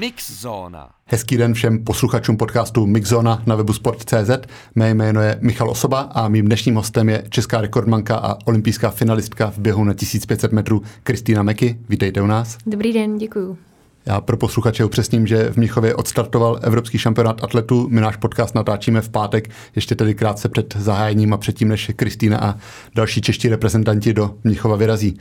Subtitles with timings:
[0.00, 0.90] Mixzóna.
[1.06, 4.30] Hezký den všem posluchačům podcastu Mixzona na webu sport.cz.
[4.74, 9.50] Mé jméno je Michal Osoba a mým dnešním hostem je česká rekordmanka a olympijská finalistka
[9.50, 11.78] v běhu na 1500 metrů Kristýna Meky.
[11.88, 12.58] Vítejte u nás.
[12.66, 13.58] Dobrý den, děkuju.
[14.06, 17.88] Já pro posluchače upřesním, že v Mnichově odstartoval Evropský šampionát atletů.
[17.90, 22.38] My náš podcast natáčíme v pátek, ještě tedy krátce před zahájením a předtím, než Kristýna
[22.38, 22.54] a
[22.94, 25.18] další čeští reprezentanti do Mnichova vyrazí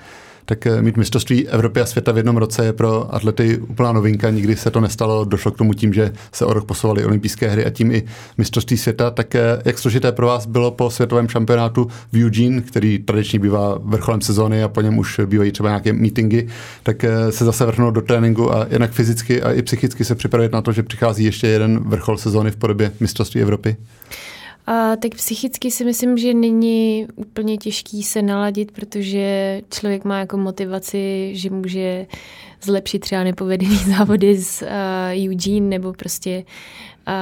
[0.49, 4.29] tak eh, mít mistrovství Evropy a světa v jednom roce je pro atlety úplná novinka.
[4.29, 7.65] Nikdy se to nestalo, došlo k tomu tím, že se o rok posouvaly olympijské hry
[7.65, 8.03] a tím i
[8.37, 9.11] mistrovství světa.
[9.11, 13.79] Tak eh, jak složité pro vás bylo po světovém šampionátu v Eugene, který tradičně bývá
[13.83, 16.47] vrcholem sezóny a po něm už bývají třeba nějaké meetingy,
[16.83, 20.51] tak eh, se zase vrhnout do tréninku a jednak fyzicky a i psychicky se připravit
[20.51, 23.75] na to, že přichází ještě jeden vrchol sezóny v podobě mistrovství Evropy?
[24.71, 30.37] A tak psychicky si myslím, že není úplně těžký se naladit, protože člověk má jako
[30.37, 32.07] motivaci, že může
[32.61, 34.67] zlepšit třeba nepovedený závody z uh,
[35.31, 36.37] Eugene nebo prostě
[37.07, 37.13] uh,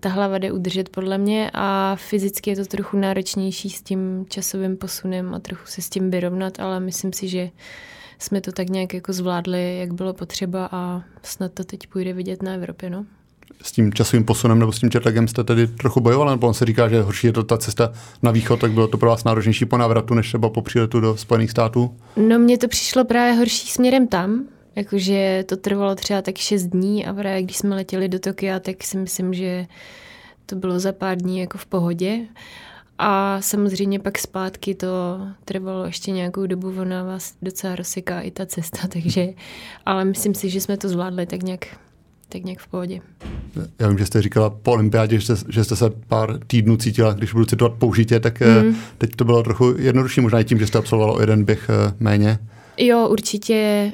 [0.00, 1.50] ta hlava jde udržet podle mě.
[1.54, 6.10] A fyzicky je to trochu náročnější s tím časovým posunem a trochu se s tím
[6.10, 7.50] vyrovnat, ale myslím si, že
[8.18, 12.42] jsme to tak nějak jako zvládli, jak bylo potřeba a snad to teď půjde vidět
[12.42, 13.06] na Evropě, no
[13.62, 16.64] s tím časovým posunem nebo s tím jetlagem jste tedy trochu bojoval, nebo on se
[16.64, 19.64] říká, že horší je to ta cesta na východ, tak bylo to pro vás náročnější
[19.64, 21.96] po návratu, než třeba po příletu do Spojených států?
[22.16, 24.44] No mně to přišlo právě horší směrem tam,
[24.76, 28.84] jakože to trvalo třeba tak 6 dní a právě když jsme letěli do Tokia, tak
[28.84, 29.66] si myslím, že
[30.46, 32.20] to bylo za pár dní jako v pohodě.
[32.98, 34.88] A samozřejmě pak zpátky to
[35.44, 39.26] trvalo ještě nějakou dobu, ona vás docela rozseká i ta cesta, takže,
[39.86, 41.66] ale myslím si, že jsme to zvládli tak nějak
[42.28, 43.00] tak nějak v pohodě.
[43.78, 47.12] Já vím, že jste říkala po olympiádě, že jste, že jste se pár týdnů cítila,
[47.12, 48.76] když budu citovat použitě, tak mm.
[48.98, 51.94] teď to bylo trochu jednodušší, možná i tím, že jste absolvovala o jeden běh eh,
[52.00, 52.38] méně.
[52.78, 53.92] Jo, určitě.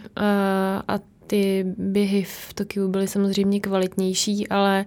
[0.88, 4.84] A ty běhy v Tokiu byly samozřejmě kvalitnější, ale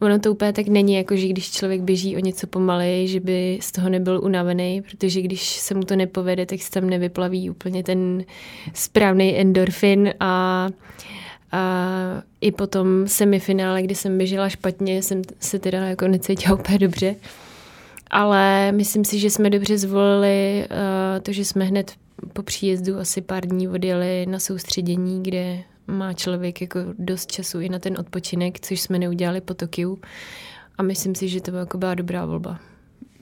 [0.00, 3.58] ono to úplně tak není, jako že když člověk běží o něco pomaleji, že by
[3.62, 7.82] z toho nebyl unavený, protože když se mu to nepovede, tak se tam nevyplaví úplně
[7.82, 8.24] ten
[8.74, 10.68] správný endorfin a
[11.56, 17.16] a i potom semifinále, kdy jsem běžela špatně, jsem se teda jako necítila úplně dobře.
[18.10, 20.76] Ale myslím si, že jsme dobře zvolili uh,
[21.22, 21.92] to, že jsme hned
[22.32, 27.68] po příjezdu asi pár dní odjeli na soustředění, kde má člověk jako dost času i
[27.68, 29.98] na ten odpočinek, což jsme neudělali po Tokiu.
[30.78, 32.58] A myslím si, že to byla, jako byla dobrá volba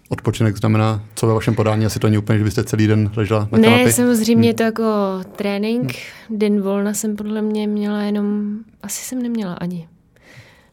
[0.09, 3.49] odpočinek znamená, co ve vašem podání, asi to není úplně, že byste celý den ležela
[3.53, 3.93] na Ne, kanapě.
[3.93, 4.57] samozřejmě hmm.
[4.57, 4.85] to jako
[5.37, 6.39] trénink, hmm.
[6.39, 9.89] den volna jsem podle mě měla jenom, asi jsem neměla ani.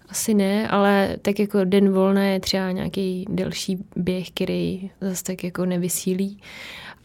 [0.09, 5.44] Asi ne, ale tak jako den volna je třeba nějaký delší běh, který zase tak
[5.44, 6.40] jako nevysílí.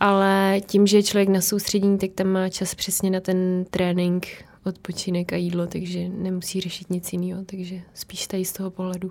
[0.01, 4.27] Ale tím, že je člověk na soustředění, tak tam má čas přesně na ten trénink,
[4.65, 9.11] odpočinek a jídlo, takže nemusí řešit nic jiného, takže spíš tady z toho pohledu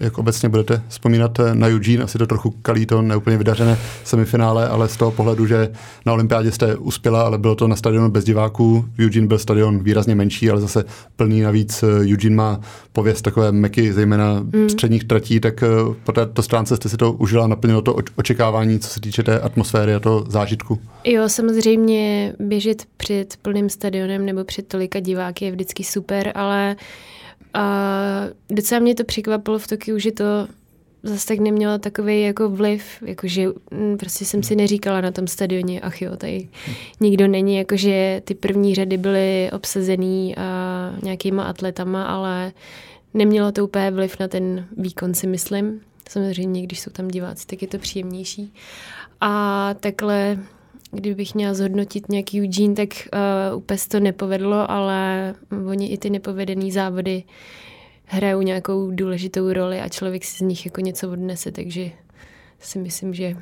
[0.00, 4.68] jak obecně budete vzpomínat eh, na Eugene, asi to trochu kalí to neúplně vydařené semifinále,
[4.68, 5.68] ale z toho pohledu, že
[6.06, 8.84] na olympiádě jste uspěla, ale bylo to na stadionu bez diváků.
[8.98, 10.84] Eugene byl stadion výrazně menší, ale zase
[11.16, 11.82] plný navíc.
[11.82, 12.60] Eh, Eugene má
[12.92, 14.68] pověst takové meky, zejména mm.
[14.68, 15.66] středních tratí, tak eh,
[16.04, 19.94] po této stránce jste si to užila, naplnilo to očekávání, co se týče té atmosféry
[19.94, 20.78] a toho zážitku.
[21.04, 26.76] Jo, samozřejmě běžet před plným stadionem nebo před tolika diváky je vždycky super, ale
[27.54, 30.24] a docela mě to překvapilo v Tokiu, že to
[31.02, 35.80] zase tak nemělo takový jako vliv, jakože mm, prostě jsem si neříkala na tom stadioně,
[35.80, 36.48] ach jo, tady
[37.00, 42.52] nikdo není, jakože ty první řady byly obsazený a nějakýma atletama, ale
[43.14, 45.80] nemělo to úplně vliv na ten výkon, si myslím.
[46.08, 48.54] Samozřejmě, když jsou tam diváci, tak je to příjemnější.
[49.20, 50.38] A takhle
[50.92, 55.34] kdybych měla zhodnotit nějaký Eugene, tak uh, úplně to nepovedlo, ale
[55.66, 57.24] oni i ty nepovedený závody
[58.04, 61.90] hrajou nějakou důležitou roli a člověk si z nich jako něco odnese, takže
[62.60, 63.36] si myslím, že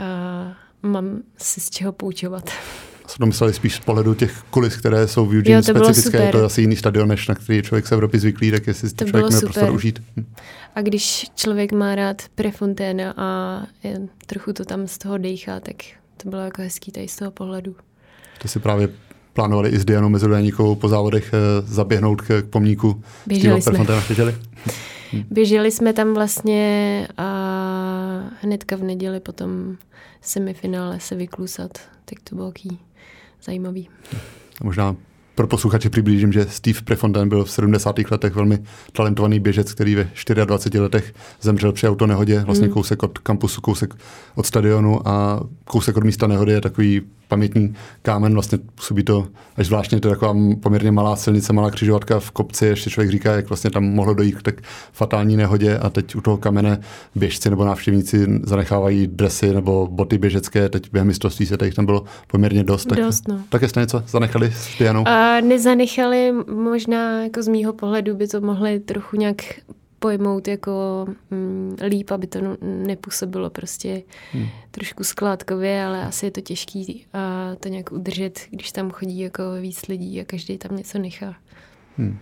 [0.00, 2.50] uh, mám si z čeho poučovat.
[3.06, 6.26] Jsem to mysleli spíš z pohledu těch kulis, které jsou v Eugene jo, to specifické,
[6.26, 9.04] je to asi jiný stadion, než na který člověk z Evropy zvyklý, tak jestli to
[9.04, 10.02] člověk měl prostor užít.
[10.16, 10.26] Hm.
[10.74, 15.76] A když člověk má rád Prefontaine a je, trochu to tam z toho dejchá, tak
[16.16, 17.76] to bylo jako hezký tady z toho pohledu.
[18.42, 18.88] To si právě
[19.32, 23.86] plánovali i s Dianou Mezidojaníkovou po závodech eh, zaběhnout k, k pomníku Běželi jsme.
[24.08, 24.34] Běželi?
[25.30, 27.28] Běželi jsme tam vlastně a
[28.40, 29.76] hnedka v neděli potom
[30.20, 32.52] semifinále se vyklusat, tak to bylo
[33.44, 33.88] zajímavý.
[34.60, 34.96] A možná
[35.34, 37.96] pro posluchače přiblížím, že Steve Prefontaine byl v 70.
[38.10, 38.58] letech velmi
[38.92, 40.08] talentovaný běžec, který ve
[40.44, 42.74] 24 letech zemřel při autonehodě, vlastně hmm.
[42.74, 43.94] kousek od kampusu, kousek
[44.34, 47.02] od stadionu a kousek od místa nehody je takový
[47.34, 49.26] pamětní kámen, vlastně působí to
[49.56, 53.32] až zvláštně, to je taková poměrně malá silnice, malá křižovatka v kopci, ještě člověk říká,
[53.32, 54.54] jak vlastně tam mohlo dojít k tak
[54.92, 56.80] fatální nehodě a teď u toho kamene
[57.14, 62.64] běžci nebo návštěvníci zanechávají dresy nebo boty běžecké, teď během mistrovství se tam bylo poměrně
[62.64, 62.86] dost.
[62.86, 63.38] Tak, dost no.
[63.48, 65.08] tak jste něco zanechali s Dianou?
[65.08, 69.42] A nezanechali, možná jako z mýho pohledu by to mohli trochu nějak
[70.04, 74.02] pojmout jako mm, líp, aby to nepůsobilo prostě
[74.32, 74.46] hmm.
[74.70, 79.42] trošku skládkově, ale asi je to těžký a to nějak udržet, když tam chodí jako
[79.60, 81.34] víc lidí a každý tam něco nechá.
[81.96, 82.18] Hmm.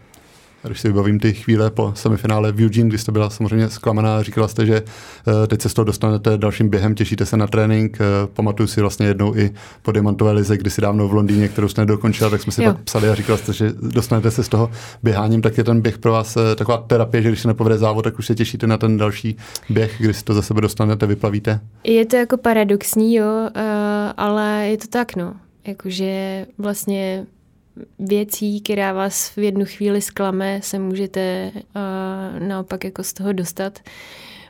[0.65, 4.23] A když si vybavím ty chvíle po semifinále v Eugene, kdy jste byla samozřejmě zklamaná,
[4.23, 7.99] říkala jste, že eh, teď se z toho dostanete dalším během, těšíte se na trénink.
[8.01, 9.51] Eh, pamatuju si vlastně jednou i
[9.83, 12.73] po Diamantové lize, kdy si dávno v Londýně, kterou jste nedokončila, tak jsme si jo.
[12.73, 14.71] pak psali a říkala jste, že dostanete se z toho
[15.03, 18.05] běháním, tak je ten běh pro vás eh, taková terapie, že když se nepovede závod,
[18.05, 19.37] tak už se těšíte na ten další
[19.71, 21.61] běh, kdy si to za sebe dostanete, vyplavíte.
[21.85, 23.49] Je to jako paradoxní, jo,
[24.17, 25.35] ale je to tak, no.
[25.67, 27.27] Jakože vlastně
[27.99, 33.79] věcí, která vás v jednu chvíli zklame, se můžete uh, naopak jako z toho dostat.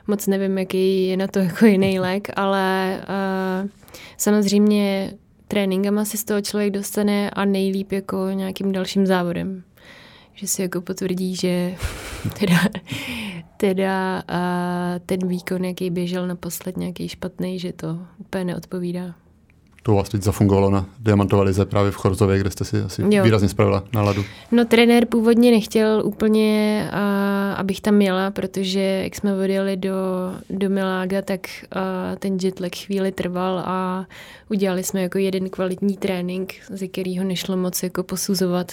[0.07, 3.69] Moc nevím, jaký je na to jako jiný lék, ale uh,
[4.17, 5.13] samozřejmě
[5.47, 9.63] tréninkama si z toho člověk dostane a nejlíp jako nějakým dalším závodem.
[10.33, 11.75] Že si jako potvrdí, že
[12.39, 12.59] teda,
[13.57, 19.15] teda uh, ten výkon, jaký běžel naposled nějaký špatný, že to úplně neodpovídá
[19.83, 23.23] to vás teď zafungovalo na Diamantové lize právě v Chorzově, kde jste si asi jo.
[23.23, 24.23] výrazně spravila náladu.
[24.51, 29.93] No trenér původně nechtěl úplně, uh, abych tam měla, protože jak jsme odjeli do,
[30.49, 31.39] do Milága, tak
[31.75, 31.81] uh,
[32.19, 34.05] ten jetlag chvíli trval a
[34.49, 38.71] udělali jsme jako jeden kvalitní trénink, ze kterého nešlo moc jako posuzovat,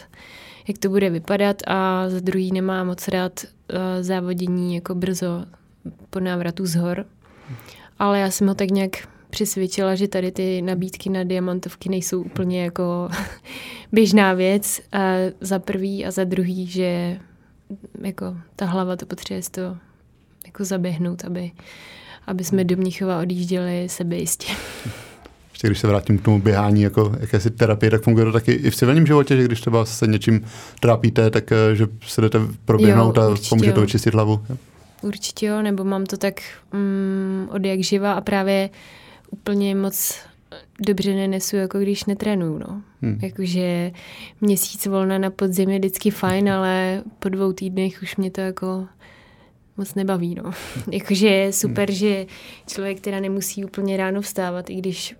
[0.68, 5.44] jak to bude vypadat a za druhý nemá moc rád uh, závodění jako brzo
[6.10, 7.04] po návratu z hor.
[7.98, 8.96] Ale já jsem ho tak nějak
[9.30, 13.08] přesvědčila, že tady ty nabídky na diamantovky nejsou úplně jako
[13.92, 14.80] běžná věc.
[14.92, 17.18] A za prvý a za druhý, že
[18.02, 19.76] jako ta hlava to potřebuje to
[20.46, 21.50] jako zaběhnout, aby,
[22.26, 24.52] aby jsme do Mnichova odjížděli sebejistě.
[25.52, 28.70] Ještě když se vrátím k tomu běhání jako jakési terapie, tak funguje to taky i
[28.70, 30.44] v civilním životě, že když třeba se něčím
[30.80, 34.46] trápíte, tak eh, že se jdete proběhnout jo, a pomůže to vyčistit hlavu.
[35.02, 36.40] Určitě jo, nebo mám to tak
[36.72, 38.70] mm, od jak živa a právě
[39.30, 40.14] úplně moc
[40.80, 42.82] dobře nenesu, jako když netrénuju, no.
[43.02, 43.18] Hmm.
[43.22, 43.92] Jakože
[44.40, 48.86] měsíc volna na podzim je vždycky fajn, ale po dvou týdnech už mě to jako
[49.76, 50.50] moc nebaví, no.
[50.92, 51.98] Jakože je super, hmm.
[51.98, 52.26] že
[52.66, 55.16] člověk teda nemusí úplně ráno vstávat, i když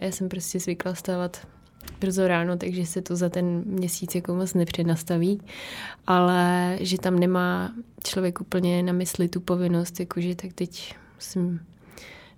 [0.00, 1.46] já jsem prostě zvykla vstávat
[2.00, 5.40] brzo ráno, takže se to za ten měsíc jako moc nepřednastaví,
[6.06, 7.72] ale že tam nemá
[8.04, 11.60] člověk úplně na mysli tu povinnost, jakože tak teď musím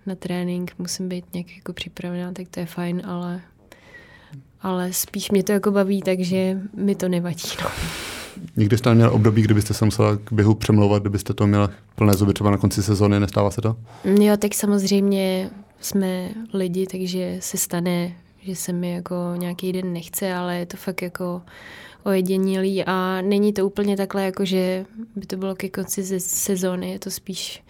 [0.07, 3.41] na trénink, musím být nějak jako připravená, tak to je fajn, ale,
[4.63, 7.49] ale spíš mě to jako baví, takže mi to nevadí.
[7.63, 7.69] No.
[8.57, 12.33] Nikdy jste měl období, kdybyste se musela k běhu přemlouvat, kdybyste to měla plné zuby
[12.33, 13.77] třeba na konci sezóny, nestává se to?
[14.05, 20.35] Jo, tak samozřejmě jsme lidi, takže se stane, že se mi jako nějaký den nechce,
[20.35, 21.43] ale je to fakt jako
[22.05, 24.85] ojedinělý a není to úplně takhle, jako že
[25.17, 27.63] by to bylo ke konci sezóny, je to spíš,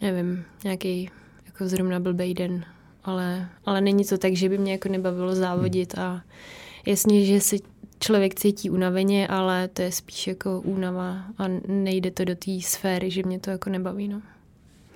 [0.00, 1.10] nevím, nějaký
[1.54, 2.64] jako zrovna blbej den,
[3.04, 6.22] ale, ale není to tak, že by mě jako nebavilo závodit a
[6.86, 7.60] jasně, že si
[8.00, 13.10] člověk cítí unaveně, ale to je spíš jako únava a nejde to do té sféry,
[13.10, 14.08] že mě to jako nebaví.
[14.08, 14.22] No.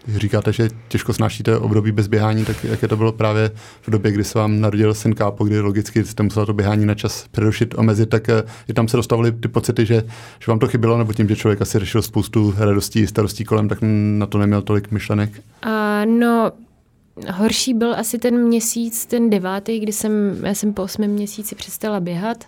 [0.07, 3.51] Říkáte, že těžko snášíte období bez běhání, tak jaké to bylo právě
[3.83, 6.95] v době, kdy se vám narodil syn Kápo, kdy logicky jste musela to běhání na
[6.95, 10.05] čas přerušit, omezit, tak eh, i tam se dostavaly ty pocity, že,
[10.39, 13.79] že vám to chybělo, nebo tím, že člověk asi řešil spoustu radostí, starostí kolem, tak
[14.19, 15.31] na to neměl tolik myšlenek?
[15.67, 16.53] Uh, no,
[17.35, 20.13] horší byl asi ten měsíc, ten devátý, kdy jsem,
[20.43, 22.45] já jsem po osmém měsíci přestala běhat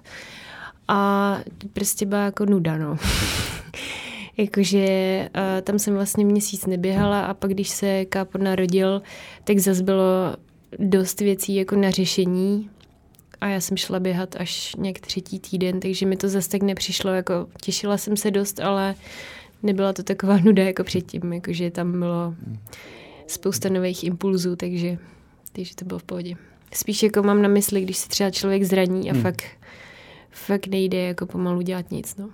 [0.88, 1.38] a
[1.72, 2.96] prostě byla jako nuda, no.
[4.40, 9.02] Jakože uh, tam jsem vlastně měsíc neběhala a pak, když se Kápo narodil,
[9.44, 10.36] tak zase bylo
[10.78, 12.70] dost věcí jako na řešení
[13.40, 17.10] a já jsem šla běhat až nějak třetí týden, takže mi to zase tak nepřišlo,
[17.10, 18.94] jako těšila jsem se dost, ale
[19.62, 22.34] nebyla to taková nuda jako předtím, jakože tam bylo
[23.26, 24.98] spousta nových impulzů, takže,
[25.52, 26.34] takže to bylo v pohodě.
[26.72, 29.22] Spíš jako mám na mysli, když se třeba člověk zraní a hmm.
[29.22, 29.44] fakt
[30.30, 32.16] fakt nejde jako pomalu dělat nic.
[32.16, 32.30] No.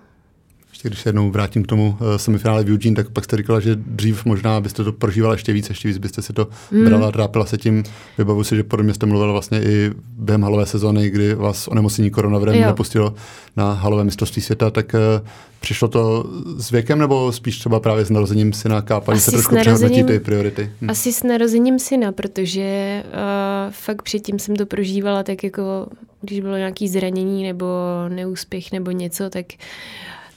[0.76, 3.61] Ještě když se jednou vrátím k tomu uh, semifinále v Eugene, tak pak jste říkala,
[3.61, 6.85] že dřív možná byste to prožívala ještě víc, ještě víc byste si to hmm.
[6.85, 7.85] brala, trápila se tím.
[8.18, 12.61] Vybavu si, že podobně jste mluvila vlastně i během halové sezóny, kdy vás onemocnění koronavirem
[12.61, 13.14] nepustilo
[13.56, 15.26] na halové mistrovství světa, tak uh,
[15.61, 20.04] přišlo to s věkem nebo spíš třeba právě s narozením syna kápaní se trošku přehodnotí
[20.04, 20.71] ty priority?
[20.80, 20.90] Hm.
[20.90, 25.87] Asi s narozením syna, protože uh, fakt předtím jsem to prožívala tak jako,
[26.21, 27.66] když bylo nějaký zranění nebo
[28.09, 29.47] neúspěch nebo něco, tak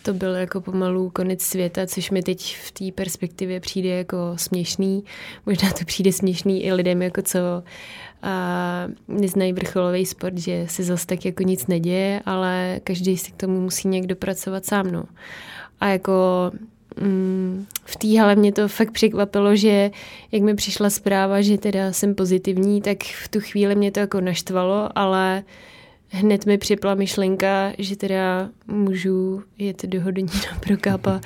[0.10, 5.04] to byl jako pomalu konec světa, což mi teď v té perspektivě přijde jako směšný.
[5.46, 7.40] Možná to přijde směšný i lidem, jako co
[8.22, 13.36] a neznají vrcholový sport, že se zase tak jako nic neděje, ale každý si k
[13.36, 14.92] tomu musí někdo pracovat sám.
[14.92, 15.04] No.
[15.80, 16.14] A jako
[17.02, 19.92] mm, v té hale mě to fakt překvapilo, že
[20.32, 24.22] jak mi přišla zpráva, že teda jsem pozitivní, tak v tu chvíli mě to jako
[24.22, 25.44] naštvalo, ale
[26.10, 31.22] hned mi připla myšlenka, že teda můžu jet do Hodonína pro kápa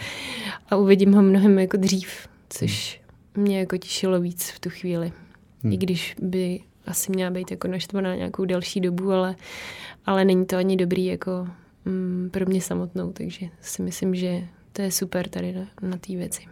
[0.70, 3.02] a uvidím ho mnohem jako dřív, což
[3.38, 5.12] mě jako těšilo víc v tu chvíli.
[5.64, 5.74] Hmm.
[5.74, 9.36] I když by asi měla být jako naštvaná nějakou další dobu, ale,
[10.06, 11.48] ale není to ani dobrý jako
[11.86, 16.16] mm, pro mě samotnou, takže si myslím, že to je super tady na, na té
[16.16, 16.44] věci.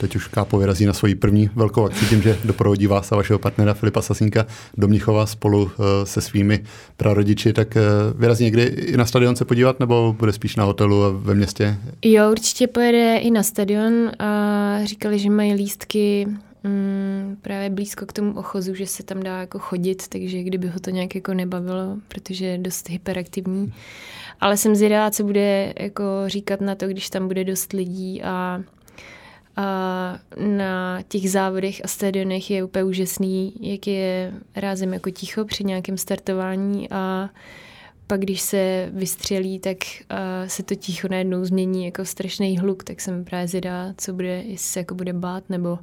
[0.00, 3.38] Teď už Kápo vyrazí na svoji první velkou akci tím, že doprovodí vás a vašeho
[3.38, 6.64] partnera Filipa Sasínka do Mnichova spolu eh, se svými
[6.96, 7.52] prarodiči.
[7.52, 7.80] Tak eh,
[8.14, 11.76] vyrazí někdy i na stadion se podívat nebo bude spíš na hotelu a ve městě?
[12.04, 16.26] Jo, určitě pojede i na stadion a říkali, že mají lístky
[16.64, 20.80] mm, právě blízko k tomu ochozu, že se tam dá jako chodit, takže kdyby ho
[20.80, 23.72] to nějak jako nebavilo, protože je dost hyperaktivní.
[24.40, 28.62] Ale jsem zvědavá, co bude jako říkat na to, když tam bude dost lidí a
[29.56, 35.64] a na těch závodech a stadionech je úplně úžasný, jak je rázem jako ticho při
[35.64, 37.30] nějakém startování a
[38.06, 39.76] pak když se vystřelí, tak
[40.10, 44.42] uh, se to ticho najednou změní jako strašný hluk, tak jsem právě zvědavá, co bude,
[44.42, 45.78] jestli se jako bude bát, nebo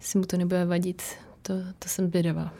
[0.00, 1.02] jestli mu to nebude vadit.
[1.42, 2.54] To, to jsem zvědavá.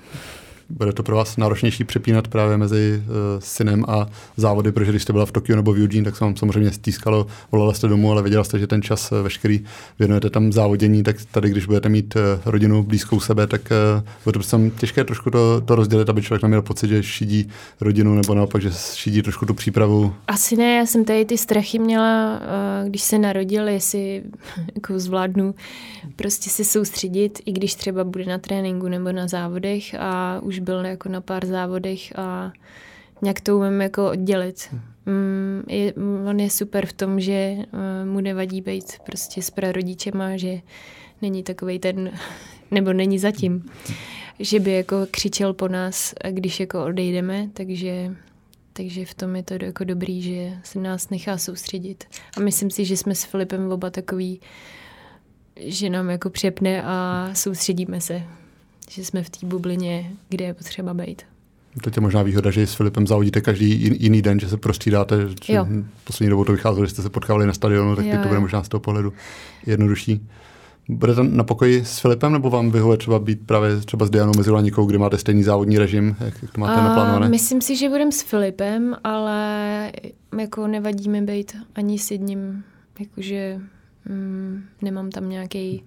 [0.71, 4.07] Bude to pro vás náročnější přepínat právě mezi uh, synem a
[4.37, 7.27] závody, protože když jste byla v Tokiu nebo v Eugene, tak se vám samozřejmě stískalo,
[7.53, 9.65] volala jste domů, ale věděla jste, že ten čas uh, veškerý
[9.99, 13.61] věnujete tam závodění, tak tady, když budete mít uh, rodinu blízkou sebe, tak
[13.97, 17.49] uh, bude to těžké trošku to, to rozdělit, aby člověk neměl pocit, že šidí
[17.81, 20.15] rodinu nebo naopak, že šidí trošku tu přípravu.
[20.27, 24.23] Asi ne, já jsem tady ty strachy měla, uh, když se narodil, jestli
[24.75, 25.55] jako zvládnu
[26.17, 30.87] prostě se soustředit, i když třeba bude na tréninku nebo na závodech a už byl
[30.87, 32.53] jako na pár závodech a
[33.23, 34.75] nějak to umím jako oddělit.
[35.07, 35.95] Mm, je,
[36.29, 40.61] on je super v tom, že uh, mu nevadí být prostě s prarodičema, že
[41.23, 42.11] není takový ten,
[42.71, 43.65] nebo není zatím,
[44.39, 48.17] že by jako křičel po nás, když jako odejdeme, takže
[48.73, 52.05] takže v tom je to jako dobrý, že se nás nechá soustředit.
[52.37, 54.41] A myslím si, že jsme s Filipem oba takový,
[55.57, 58.23] že nám jako přepne a soustředíme se
[58.91, 61.23] že jsme v té bublině, kde je potřeba být.
[61.83, 65.17] To je možná výhoda, že s Filipem závodíte každý jiný den, že se prostřídáte.
[65.45, 65.67] Že jo.
[66.05, 68.41] Poslední dobou to vycházelo, že jste se potkávali na stadionu, tak jo, teď to bude
[68.41, 69.13] možná z toho pohledu
[69.67, 70.27] jednodušší.
[70.89, 74.87] Budete na pokoji s Filipem, nebo vám vyhovuje třeba být právě třeba s Dianou Mezilanikou,
[74.87, 77.29] kde máte stejný závodní režim, jak, jak to máte A, naplánované?
[77.29, 79.93] Myslím si, že budeme s Filipem, ale
[80.39, 82.65] jako nevadí mi být ani s jedním,
[83.01, 83.61] jakože
[84.09, 85.83] mm, nemám tam nějaký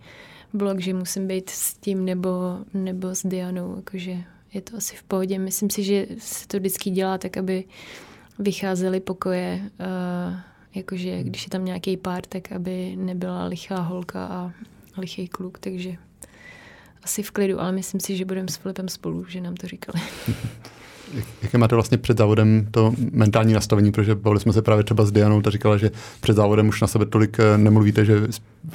[0.53, 4.17] blok, že musím být s tím nebo, nebo s Dianou, jakože
[4.53, 5.39] je to asi v pohodě.
[5.39, 7.63] Myslím si, že se to vždycky dělá tak, aby
[8.39, 10.35] vycházely pokoje, uh,
[10.75, 14.51] jakože když je tam nějaký pár, tak aby nebyla lichá holka a
[14.97, 15.95] lichý kluk, takže
[17.03, 20.01] asi v klidu, ale myslím si, že budeme s Filipem spolu, že nám to říkali.
[21.41, 25.11] Jaké máte vlastně před závodem to mentální nastavení, protože bavili jsme se právě třeba s
[25.11, 25.91] Dianou, ta říkala, že
[26.21, 28.21] před závodem už na sebe tolik eh, nemluvíte, že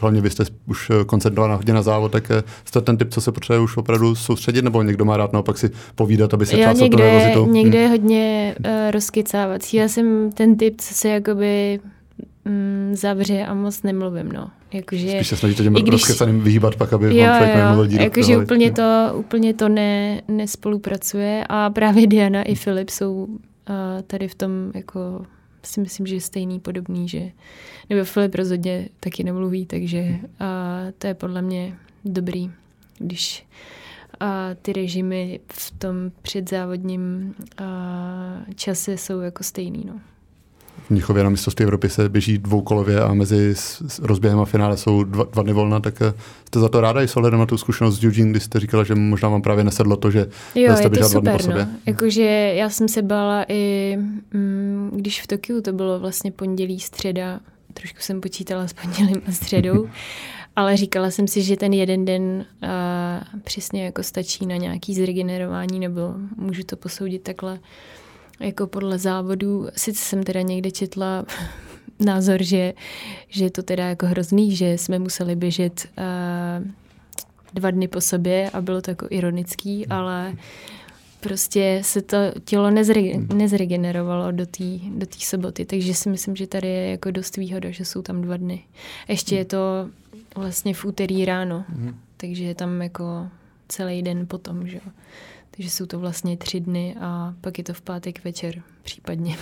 [0.00, 3.20] hlavně vy jste už eh, koncentrovaná hodně na závod, tak eh, jste ten typ, co
[3.20, 6.72] se potřebuje už opravdu soustředit, nebo někdo má rád naopak si povídat, aby se třeba
[6.72, 7.52] někde, nervozitou?
[7.52, 9.76] Někde je hodně uh, rozkycávací.
[9.76, 11.80] Já jsem ten typ, co se jakoby
[12.44, 14.50] mm, zavře a moc nemluvím, no.
[14.76, 18.00] Jakože, Spíš se snažíte těm když, vyhýbat pak, aby jo, vám člověk nemluvil díl.
[18.00, 23.36] Jakože úplně to, úplně to ne, nespolupracuje a právě Diana i Filip jsou uh,
[24.06, 25.26] tady v tom jako
[25.62, 27.30] si myslím, že je stejný, podobný, že
[27.90, 30.16] nebo Filip rozhodně taky nemluví, takže uh,
[30.98, 32.50] to je podle mě dobrý,
[32.98, 33.46] když
[34.20, 37.64] a ty režimy v tom předzávodním a,
[38.54, 39.84] čase jsou jako stejný.
[39.86, 40.00] No.
[40.86, 43.54] V Mnichově na mistrovství Evropy se běží dvoukolově a mezi
[44.02, 46.14] rozběhem a finále jsou dva, dva dny volna, tak eh,
[46.46, 48.84] jste za to ráda i s ohledem na tu zkušenost s Eugene, kdy jste říkala,
[48.84, 51.64] že možná vám právě nesedlo to, že jo, jste běžela dva dny po sobě.
[51.64, 51.70] No.
[51.86, 52.22] Jakože
[52.54, 53.96] já jsem se bála i,
[54.32, 57.40] mm, když v Tokiu to bylo vlastně pondělí, středa,
[57.74, 59.88] trošku jsem počítala s pondělím a středou,
[60.56, 62.22] ale říkala jsem si, že ten jeden den
[62.62, 67.58] uh, přesně jako stačí na nějaký zregenerování, nebo můžu to posoudit takhle
[68.40, 69.68] jako podle závodů.
[69.76, 71.24] Sice jsem teda někde četla
[72.00, 72.74] názor, že,
[73.28, 76.66] že je to teda jako hrozný, že jsme museli běžet uh,
[77.54, 80.34] dva dny po sobě a bylo to jako ironický, ale
[81.20, 83.02] prostě se to tělo nezre,
[83.34, 87.70] nezregenerovalo do té do tý soboty, takže si myslím, že tady je jako dost výhoda,
[87.70, 88.64] že jsou tam dva dny.
[89.08, 89.58] Ještě je to
[90.36, 91.64] vlastně v úterý ráno,
[92.16, 93.28] takže je tam jako
[93.68, 94.92] celý den potom, že jo.
[95.56, 99.36] Takže jsou to vlastně tři dny a pak je to v pátek večer případně.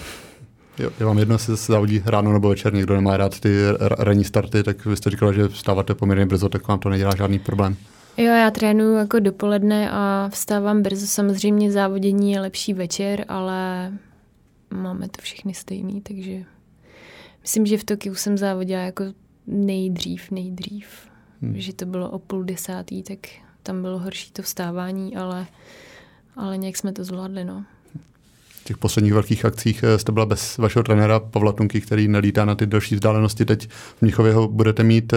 [0.78, 4.25] Jo, já vám jedno, jestli se závodí ráno nebo večer, někdo nemá rád ty ranní
[4.25, 7.76] starty, tak vy jste říkala, že vstáváte poměrně brzo, tak vám to nedělá žádný problém.
[8.16, 11.06] Jo, já trénuju jako dopoledne a vstávám brzo.
[11.06, 13.92] Samozřejmě závodění je lepší večer, ale
[14.71, 16.44] máme to všechny stejný, takže
[17.42, 19.04] myslím, že v Tokiu jsem závodila jako
[19.47, 20.87] nejdřív, nejdřív.
[21.42, 21.54] Hmm.
[21.56, 23.18] Že to bylo o půl desátý, tak
[23.62, 25.47] tam bylo horší to vstávání, ale,
[26.37, 27.64] ale nějak jsme to zvládli, no.
[28.64, 32.54] Těch posledních velkých akcích eh, jste byla bez vašeho trenéra Pavla Tunky, který nelítá na
[32.54, 33.44] ty další vzdálenosti.
[33.44, 35.16] Teď v Mnichově ho budete mít, eh,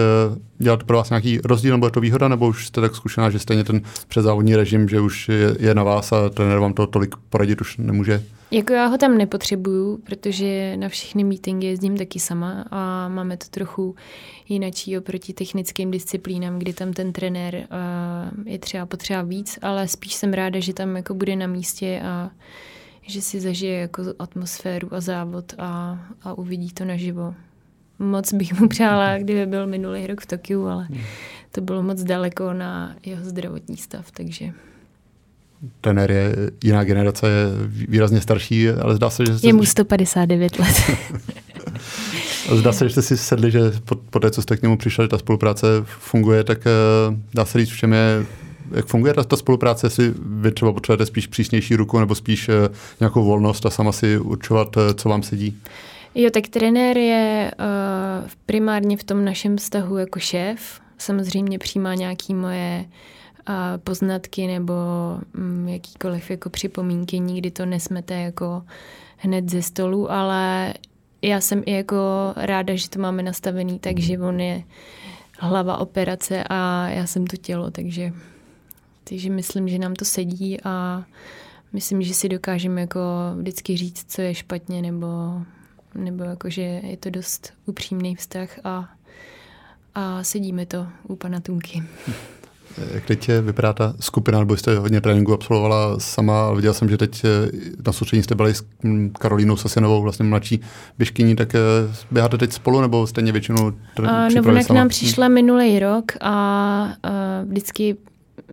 [0.58, 3.38] dělat pro vás nějaký rozdíl, nebo je to výhoda, nebo už jste tak zkušená, že
[3.38, 7.14] stejně ten přezávodní režim, že už je, je na vás a trenér vám to tolik
[7.30, 8.22] poradit už nemůže?
[8.50, 13.46] Jako já ho tam nepotřebuju, protože na všechny meetingy jezdím taky sama a máme to
[13.50, 13.94] trochu
[14.48, 20.14] jinačí oproti technickým disciplínám, kdy tam ten trenér uh, je třeba potřeba víc, ale spíš
[20.14, 22.30] jsem ráda, že tam jako bude na místě a
[23.08, 27.34] že si zažije jako atmosféru a závod a, a uvidí to naživo.
[27.98, 31.00] Moc bych mu přála, kdyby byl minulý rok v Tokiu, ale hmm.
[31.52, 34.52] to bylo moc daleko na jeho zdravotní stav, takže
[35.80, 36.34] trenér je
[36.64, 39.38] jiná generace, je výrazně starší, ale zdá se, že...
[39.38, 39.46] Jste...
[39.46, 40.76] Je mu 159 let.
[42.56, 45.08] zdá se, že jste si sedli, že po, po té, co jste k němu přišli,
[45.08, 48.26] ta spolupráce funguje, tak uh, dá se říct, v čem je
[48.70, 52.54] jak funguje ta, ta spolupráce, jestli vy třeba potřebujete spíš přísnější ruku nebo spíš uh,
[53.00, 55.58] nějakou volnost a sama si určovat, uh, co vám sedí?
[56.14, 60.80] Jo, tak trenér je uh, primárně v tom našem vztahu jako šéf.
[60.98, 62.84] Samozřejmě přijímá nějaký moje
[63.48, 63.54] uh,
[63.84, 64.74] poznatky nebo
[65.34, 68.62] mm, jakýkoliv jako připomínky, nikdy to nesmete jako
[69.16, 70.74] hned ze stolu, ale
[71.22, 71.96] já jsem i jako
[72.36, 74.62] ráda, že to máme nastavený, takže on je
[75.38, 78.12] hlava operace a já jsem to tělo, takže,
[79.08, 81.04] takže myslím, že nám to sedí a
[81.72, 83.00] myslím, že si dokážeme jako
[83.36, 85.06] vždycky říct, co je špatně, nebo,
[85.94, 88.88] nebo jako, že je to dost upřímný vztah a,
[89.94, 91.82] a sedíme to u pana Tunky.
[92.94, 96.96] Jak teď vypadá ta skupina, nebo jste hodně tréninku absolvovala sama, ale viděl jsem, že
[96.96, 97.28] teď eh,
[97.86, 100.60] na soustředění jste byli s hm, Karolínou Sasinovou, vlastně mladší
[100.98, 101.58] běžkyní, tak eh,
[102.10, 106.94] běháte teď spolu, nebo stejně většinou uh, Nebo k nám přišla minulý rok a
[107.44, 107.96] uh, vždycky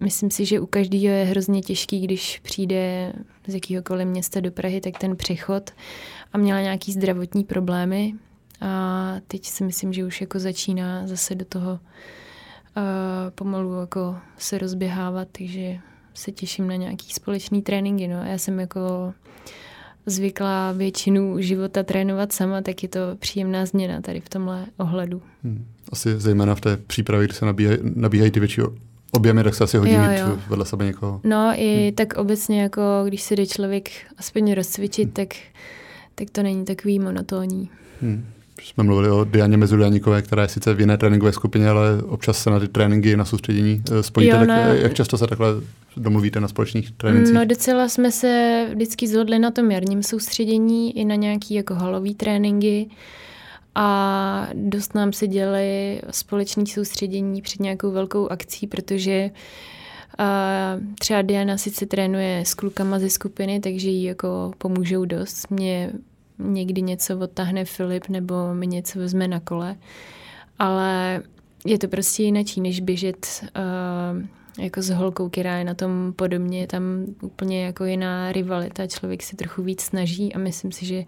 [0.01, 3.13] myslím si, že u každého je hrozně těžký, když přijde
[3.47, 5.71] z jakýhokoliv města do Prahy, tak ten přechod
[6.33, 8.13] a měla nějaký zdravotní problémy
[8.61, 11.79] a teď si myslím, že už jako začíná zase do toho
[13.35, 15.77] pomalu jako se rozběhávat, takže
[16.13, 18.07] se těším na nějaký společný tréninky.
[18.07, 18.23] No.
[18.23, 19.13] Já jsem jako
[20.05, 25.21] zvyklá většinu života trénovat sama, tak je to příjemná změna tady v tomhle ohledu.
[25.43, 25.65] Hmm.
[25.91, 28.61] Asi zejména v té přípravě, kdy se nabíhají, nabíhají ty větší
[29.15, 30.37] objemy, tak se asi hodí jo, mít jo.
[30.49, 31.21] vedle sebe někoho.
[31.23, 31.95] No i hmm.
[31.95, 35.13] tak obecně, jako když se jde člověk aspoň rozcvičit, hmm.
[35.13, 35.35] tak,
[36.15, 37.69] tak to není takový monotónní.
[38.01, 38.25] Hmm
[38.63, 42.49] jsme mluvili o Dianě Mezulianíkové, která je sice v jiné tréninkové skupině, ale občas se
[42.49, 44.37] na ty tréninky na soustředění eh, spojíte.
[44.37, 45.47] Jo, tak, jak často se takhle
[45.97, 47.35] domluvíte na společných trénincích?
[47.35, 52.15] No docela jsme se vždycky zhodli na tom jarním soustředění i na nějaký jako halový
[52.15, 52.89] tréninky
[53.75, 59.31] a dost nám se děli společný soustředění před nějakou velkou akcí, protože
[60.17, 65.51] a třeba Diana sice trénuje s klukama ze skupiny, takže jí jako pomůžou dost.
[65.51, 65.91] Mě
[66.37, 69.75] někdy něco odtahne Filip nebo mi něco vezme na kole,
[70.59, 71.23] ale
[71.65, 76.59] je to prostě jinak, než běžet uh, jako s holkou, která je na tom podobně,
[76.59, 76.83] je tam
[77.21, 81.03] úplně jako jiná rivalita, člověk se trochu víc snaží a myslím si, že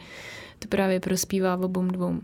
[0.60, 2.20] to právě prospívá obou dvou.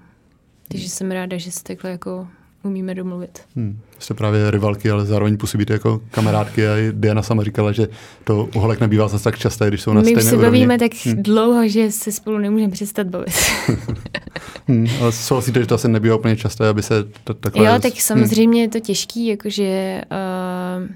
[0.67, 2.27] Takže jsem ráda, že se takhle jako
[2.63, 3.39] umíme domluvit.
[3.55, 3.79] Hmm.
[3.99, 7.87] Jste právě rivalky, ale zároveň působíte jako kamarádky a Diana sama říkala, že
[8.23, 10.91] to uholek nebývá zase tak časté, když jsou na My stejné My se bavíme tak
[11.05, 11.23] hmm.
[11.23, 13.33] dlouho, že se spolu nemůžeme přestat bavit.
[14.67, 17.65] Hmm, ale souhlasíte, že to asi nebývá úplně časté, aby se to takhle...
[17.65, 18.61] Jo, tak samozřejmě hmm.
[18.61, 20.89] je to těžký, jakože uh,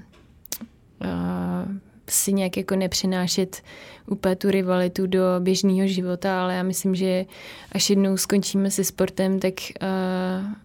[1.04, 1.72] uh,
[2.10, 3.62] si nějak jako nepřenášet
[4.06, 7.24] úplně tu rivalitu do běžného života, ale já myslím, že
[7.72, 9.54] až jednou skončíme se sportem, tak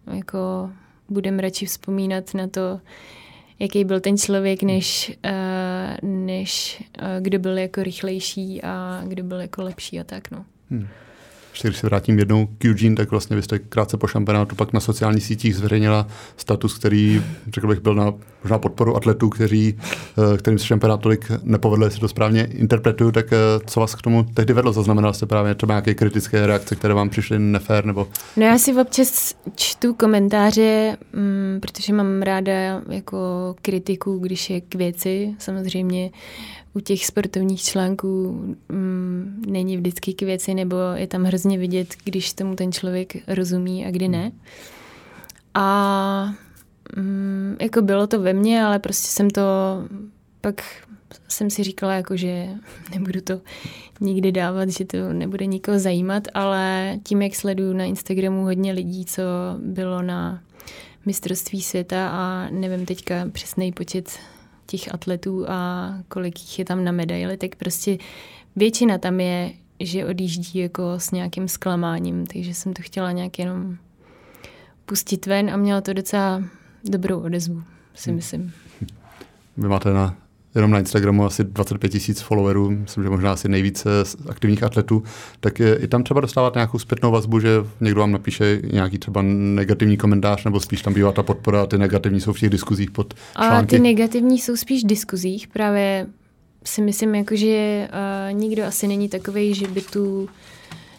[0.07, 0.69] uh, jako
[1.09, 2.79] budeme radši vzpomínat na to,
[3.59, 9.41] jaký byl ten člověk, než, uh, než uh, kdo byl jako rychlejší a kdo byl
[9.41, 10.45] jako lepší a tak, no.
[10.71, 10.87] Hmm.
[11.53, 14.73] Ještě když se vrátím jednou k Eugene, tak vlastně vy jste krátce po šampionátu pak
[14.73, 18.13] na sociálních sítích zveřejnila status, který, řekl bych, byl na
[18.43, 19.77] možná podporu atletů, kteří,
[20.33, 24.01] eh, kterým se šampionát tolik nepovedl, jestli to správně interpretuju, tak eh, co vás k
[24.01, 24.73] tomu tehdy vedlo?
[24.73, 27.85] Zaznamenal jste právě třeba nějaké kritické reakce, které vám přišly nefér?
[27.85, 28.07] Nebo...
[28.37, 32.53] No já si občas čtu komentáře, mm, protože mám ráda
[32.89, 33.17] jako
[33.61, 36.11] kritiku, když je k věci, samozřejmě
[36.73, 42.33] u těch sportovních článků mm, není vždycky k věci, nebo je tam hrozně vidět, když
[42.33, 44.31] tomu ten člověk rozumí a kdy ne.
[45.53, 46.33] A
[46.95, 49.41] mm, jako bylo to ve mně, ale prostě jsem to
[50.41, 50.63] pak
[51.27, 52.47] jsem si říkala, jako, že
[52.91, 53.41] nebudu to
[54.01, 59.05] nikdy dávat, že to nebude nikoho zajímat, ale tím, jak sleduju na Instagramu hodně lidí,
[59.05, 59.23] co
[59.59, 60.43] bylo na
[61.05, 64.19] mistrovství světa a nevím teďka přesný počet
[64.65, 67.97] těch atletů a kolik jich je tam na medaili, tak prostě
[68.55, 69.53] většina tam je,
[69.85, 73.77] že odjíždí jako s nějakým zklamáním, takže jsem to chtěla nějak jenom
[74.85, 76.43] pustit ven a měla to docela
[76.89, 77.63] dobrou odezvu,
[77.95, 78.15] si hmm.
[78.15, 78.53] myslím.
[79.57, 80.15] Vy máte na
[80.55, 83.89] jenom na Instagramu asi 25 tisíc followerů, myslím, že možná asi nejvíce
[84.29, 85.03] aktivních atletů,
[85.39, 87.49] tak je, i tam třeba dostávat nějakou zpětnou vazbu, že
[87.81, 91.77] někdo vám napíše nějaký třeba negativní komentář, nebo spíš tam bývá ta podpora a ty
[91.77, 93.75] negativní jsou v těch diskuzích pod články.
[93.75, 96.07] A ty negativní jsou spíš v diskuzích, právě
[96.65, 100.29] si myslím, jako, že uh, nikdo asi není takový, že by tu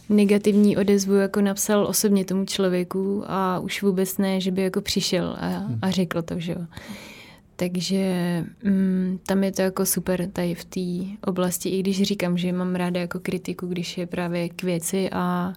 [0.09, 5.37] negativní odezvu jako napsal osobně tomu člověku a už vůbec ne, že by jako přišel
[5.41, 6.67] a, a řekl to, že jo.
[7.57, 8.05] Takže
[8.65, 12.75] mm, tam je to jako super tady v té oblasti, i když říkám, že mám
[12.75, 15.53] ráda jako kritiku, když je právě k věci a,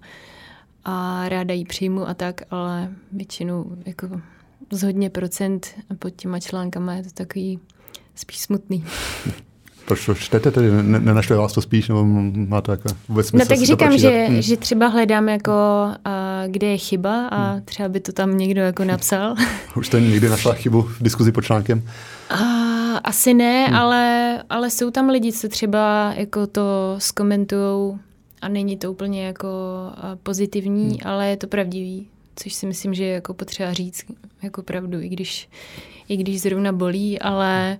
[0.86, 4.22] a ráda ji přijmu a tak, ale většinou jako
[4.72, 5.68] z hodně procent
[6.00, 7.60] pod těma článkama je to takový
[8.16, 8.86] spíš smutný.
[9.88, 10.72] Proč to čtete tedy?
[10.84, 14.42] Nenašli vás to spíš, nebo máte jako vůbec No tak říkám, že, hmm.
[14.42, 17.62] že třeba hledám jako, a, kde je chyba a hmm.
[17.62, 19.36] třeba by to tam někdo jako napsal.
[19.76, 21.90] Už jste někdy našla chybu v diskuzi pod článkem?
[22.30, 22.38] A,
[22.98, 23.76] asi ne, hmm.
[23.76, 28.00] ale, ale jsou tam lidi, co třeba jako to zkomentujou
[28.42, 29.50] a není to úplně jako
[30.24, 31.00] pozitivní, hmm.
[31.06, 34.06] ale je to pravdivý, což si myslím, že je jako potřeba říct
[34.42, 35.50] jako pravdu, i když,
[36.10, 37.78] i když zrovna bolí, ale hmm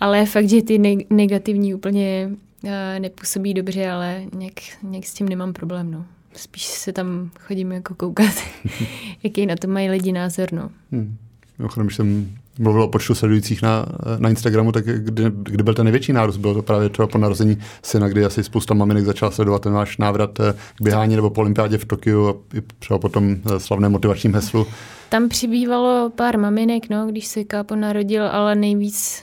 [0.00, 2.30] ale fakt, že ty negativní úplně
[2.62, 6.04] uh, nepůsobí dobře, ale nějak, nějak s tím nemám problém, no.
[6.32, 8.34] Spíš se tam chodím jako koukat,
[9.22, 10.70] jaký na to mají lidi názor, no.
[10.92, 11.16] Hmm.
[11.58, 13.86] Mimochodem, když jsem mluvil o počtu sledujících na,
[14.18, 16.36] na Instagramu, tak kdy, kdy byl ten největší nárůst?
[16.36, 19.98] Bylo to právě třeba po narození syna, kdy asi spousta maminek začala sledovat ten váš
[19.98, 23.88] návrat eh, k běhání nebo po olympiádě v Tokiu a i třeba potom eh, slavné
[23.88, 24.66] motivačním heslu.
[25.08, 29.22] Tam přibývalo pár maminek, no, když se Kápo narodil, ale nejvíc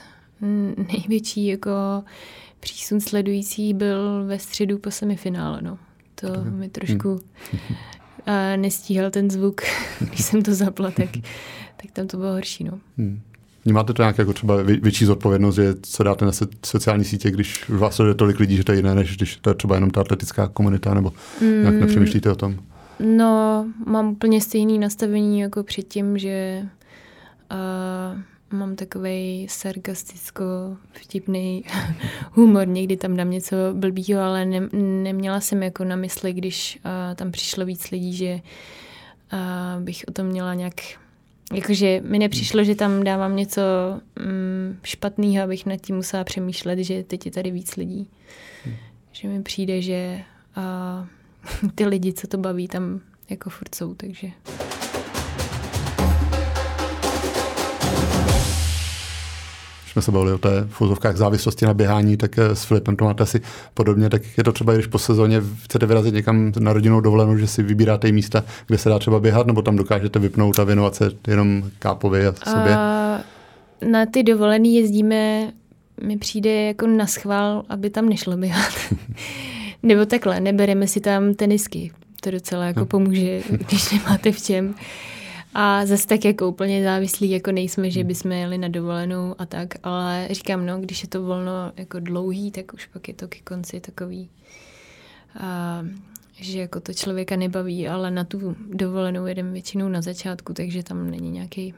[0.92, 1.70] největší jako
[2.60, 5.62] přísun sledující byl ve středu po semifinále.
[5.62, 5.78] No.
[6.14, 7.20] To mi trošku
[8.26, 9.60] a nestíhal ten zvuk,
[10.00, 11.08] když jsem to zapla, tak,
[11.76, 12.64] tak tam to bylo horší.
[12.64, 12.78] No.
[12.98, 13.20] Hmm.
[13.64, 16.32] Vnímáte to nějak jako třeba větší zodpovědnost, že co dáte na
[16.66, 19.54] sociální sítě, když vás sleduje tolik lidí, že to je jiné, než když to je
[19.54, 22.58] třeba jenom ta atletická komunita, nebo mm, jak nepřemýšlíte o tom?
[23.00, 26.62] No, mám úplně stejné nastavení jako předtím, že
[27.52, 30.44] uh, mám takový sarkasticko
[30.92, 31.64] vtipný
[32.32, 34.68] humor, někdy tam dám něco blbýho, ale ne,
[35.02, 38.40] neměla jsem jako na mysli, když uh, tam přišlo víc lidí, že
[39.32, 40.74] uh, bych o tom měla nějak
[41.52, 43.62] Jakože mi nepřišlo, že tam dávám něco
[44.20, 48.10] mm, špatného, abych nad tím musela přemýšlet, že teď je tady víc lidí.
[48.64, 48.74] Hmm.
[49.12, 50.20] Že mi přijde, že
[50.56, 54.30] uh, ty lidi, co to baví, tam jako furt jsou, takže...
[59.98, 60.68] jsme se bavili o té
[61.12, 63.40] v závislosti na běhání, tak eh, s Filipem to máte asi
[63.74, 67.46] podobně, tak je to třeba, když po sezóně chcete vyrazit někam na rodinnou dovolenou, že
[67.46, 71.10] si vybíráte místa, kde se dá třeba běhat, nebo tam dokážete vypnout a věnovat se
[71.28, 72.76] jenom kápovi a sobě?
[72.76, 73.20] A
[73.90, 75.52] na ty dovolený jezdíme,
[76.02, 78.72] mi přijde jako na schvál, aby tam nešlo běhat.
[79.82, 81.90] nebo takhle, nebereme si tam tenisky.
[82.20, 82.86] To docela jako no.
[82.86, 84.74] pomůže, když nemáte v čem.
[85.54, 88.08] A zase tak jako úplně závislí jako nejsme, že hmm.
[88.08, 92.50] bychom jeli na dovolenou a tak, ale říkám, no, když je to volno jako dlouhý,
[92.50, 94.30] tak už pak je to ke konci takový,
[95.40, 95.82] a,
[96.32, 101.10] že jako to člověka nebaví, ale na tu dovolenou jedem většinou na začátku, takže tam
[101.10, 101.74] není nějaký,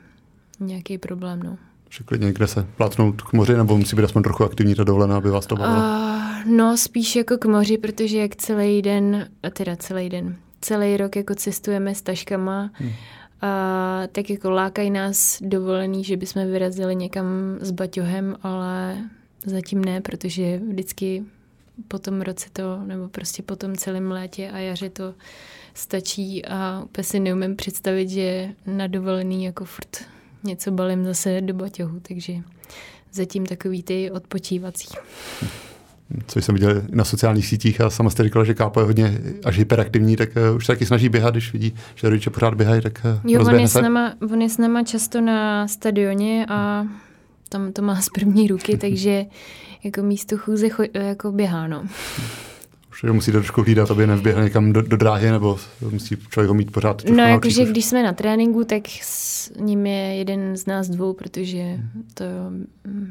[0.61, 1.43] nějaký problém.
[1.43, 1.59] No.
[1.91, 5.17] Že klidně někde se plátnout k moři, nebo musí být aspoň trochu aktivní ta dovolená,
[5.17, 5.81] aby vás to bavilo?
[5.81, 10.97] Uh, no, spíš jako k moři, protože jak celý den, a teda celý den, celý
[10.97, 12.93] rok jako cestujeme s taškama, hmm.
[13.43, 17.27] A, tak jako lákají nás dovolený, že bychom vyrazili někam
[17.61, 18.99] s baťohem, ale
[19.47, 21.25] zatím ne, protože vždycky
[21.89, 25.15] po tom roce to, nebo prostě po tom celém létě a jaře to
[25.75, 30.05] stačí a úplně si neumím představit, že na dovolený jako furt
[30.45, 32.33] něco balím zase do baťohu, takže
[33.13, 34.89] zatím takový ty odpočívací.
[36.27, 39.59] Co jsem viděl na sociálních sítích a sama jste říkala, že Kápo je hodně až
[39.59, 43.01] hyperaktivní, tak uh, už se taky snaží běhat, když vidí, že rodiče pořád běhají, tak
[43.25, 46.87] uh, Jo, on je, s náma, on je s náma často na stadioně a
[47.49, 49.27] tam to má z první ruky, takže
[49.85, 51.85] jako místo chůze cho, jako běhá, no.
[52.91, 55.59] Už musí trošku hlídat, aby nevběhl někam do, do dráhy, nebo
[55.91, 60.15] musí člověk ho mít pořád No, jakože když jsme na tréninku, tak s ním je
[60.15, 61.79] jeden z nás dvou, protože
[62.15, 62.25] to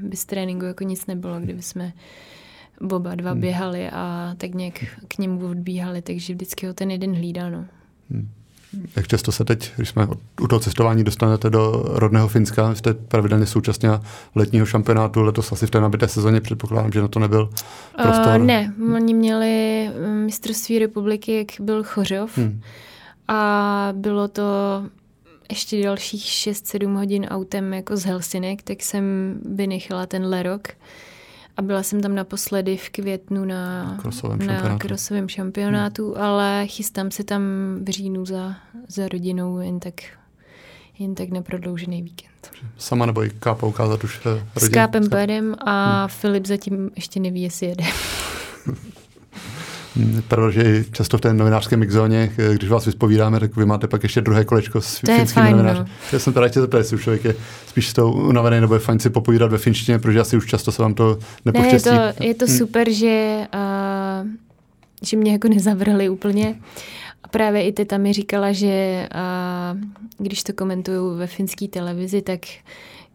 [0.02, 1.94] by z tréninku jako nic nebylo, kdyby jsme
[2.92, 3.42] oba dva hmm.
[3.42, 4.74] běhali a tak nějak
[5.08, 7.66] k němu odbíhali, takže vždycky ho ten jeden hlídá, no.
[8.12, 8.30] Hmm.
[8.96, 10.08] Jak často se teď, když jsme
[10.42, 13.90] u toho cestování dostanete do rodného Finska, jste pravidelně současně
[14.36, 17.50] letního šampionátu, letos asi v té nabité sezóně předpokládám, že na to nebyl
[18.04, 18.40] prostor.
[18.40, 22.62] Uh, ne, oni měli mm, mistrovství republiky, jak byl Chořov hmm.
[23.28, 24.44] a bylo to
[25.50, 29.04] ještě dalších 6-7 hodin autem jako z Helsinek, tak jsem
[29.46, 30.68] vynechala ten lerok.
[30.68, 30.78] rok
[31.60, 36.24] a byla jsem tam naposledy v květnu na krosovém šampionátu, na krosovém šampionátu hmm.
[36.24, 37.42] ale chystám se tam
[37.84, 38.56] v říjnu za,
[38.88, 39.94] za rodinou jen tak
[41.00, 42.52] jen tak na prodloužený víkend.
[42.78, 44.46] Sama nebo i Kápa ukázat už rodin?
[44.56, 46.08] S Kápem pojedem a hmm.
[46.08, 47.84] Filip zatím ještě neví, jestli jede.
[50.28, 54.22] Pravda, že často v té novinářské mixzóně, když vás vyspovídáme, tak vy máte pak ještě
[54.22, 55.80] druhé kolečko s to finskými novináři.
[55.80, 55.86] No.
[56.14, 57.36] Já jsem teda chtěl zeptat, jestli člověk je
[57.68, 60.72] spíš s tou unavený, nebo je fajn si popovídat ve finštině, protože asi už často
[60.72, 61.90] se vám to nepoštěstí.
[61.90, 62.58] Ne, je to, je to hmm.
[62.58, 64.28] super, že, uh,
[65.04, 66.56] že mě jako nezavrhli úplně.
[67.24, 69.80] A právě i teta mi říkala, že uh,
[70.18, 72.40] když to komentuju ve finské televizi, tak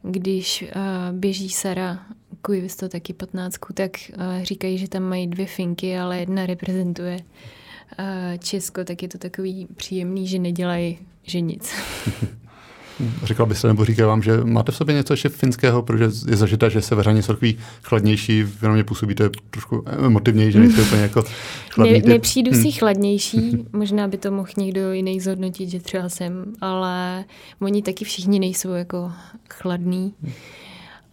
[0.02, 1.98] když uh, běží Sara
[2.44, 8.04] Kuivisto taky 15, tak uh, říkají, že tam mají dvě finky, ale jedna reprezentuje uh,
[8.38, 11.74] Česko, tak je to takový příjemný, že nedělají, že nic.
[13.24, 16.70] Říkal byste, nebo říkal vám, že máte v sobě něco ještě finského, protože je zažité,
[16.70, 21.22] že severani jsou takový chladnější, jenom mě působíte trošku emotivněji, že nejste úplně jako
[21.70, 22.62] chladný ne, Nepřijdu hmm.
[22.62, 27.24] si chladnější, možná by to mohl někdo jiný zhodnotit, že třeba jsem, ale
[27.60, 29.12] oni taky všichni nejsou jako
[29.50, 30.14] chladní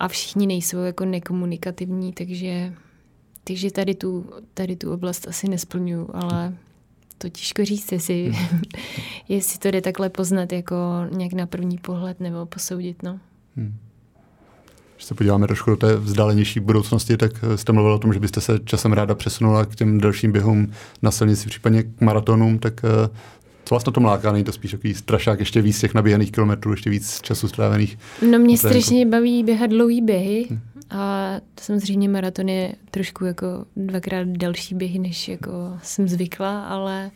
[0.01, 2.73] a všichni nejsou jako nekomunikativní, takže,
[3.43, 6.53] takže tady, tu, tady tu oblast asi nesplňuju, ale
[7.17, 8.61] to těžko říct, jestli, hmm.
[9.29, 10.75] jestli to jde takhle poznat jako
[11.11, 13.03] nějak na první pohled nebo posoudit.
[13.03, 13.19] No.
[13.55, 13.77] Hmm.
[14.95, 18.41] Když se podíváme trošku do té vzdálenější budoucnosti, tak jste mluvil o tom, že byste
[18.41, 23.09] se časem ráda přesunula k těm dalším běhům na silnici, případně k maratonům, tak eh,
[23.65, 24.31] co vás na tom láká?
[24.31, 27.97] Není to spíš takový strašák, ještě víc těch naběhaných kilometrů, ještě víc času strávených?
[28.31, 30.47] No mě strašně baví běhat dlouhý běhy.
[30.49, 30.59] Hmm
[30.91, 37.11] a samozřejmě maraton je trošku jako dvakrát další běhy, než jako jsem zvykla, ale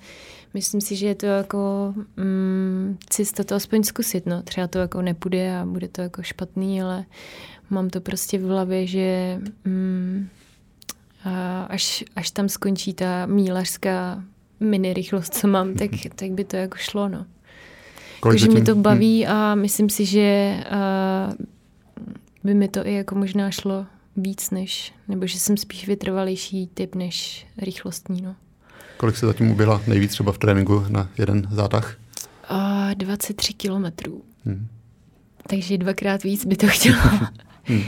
[0.53, 4.25] myslím si, že je to jako mm, cesta to aspoň zkusit.
[4.25, 4.41] No.
[4.41, 7.05] Třeba to jako nepůjde a bude to jako špatný, ale
[7.69, 10.27] mám to prostě v hlavě, že mm,
[11.23, 14.23] a až, až tam skončí ta mílařská
[14.59, 17.09] mini rychlost, co mám, tak, tak by to jako šlo.
[17.09, 17.25] No.
[18.23, 19.35] Takže mi to baví hmm.
[19.35, 21.33] a myslím si, že uh,
[22.43, 23.85] by mi to i jako možná šlo
[24.17, 28.21] víc než, nebo že jsem spíš vytrvalejší typ než rychlostní.
[28.21, 28.35] No.
[28.97, 31.97] Kolik se zatím uběhla nejvíc třeba v tréninku na jeden zátah?
[32.49, 34.23] A 23 kilometrů.
[34.45, 34.67] Hmm.
[35.47, 36.97] Takže dvakrát víc by to chtělo.
[37.63, 37.83] hmm.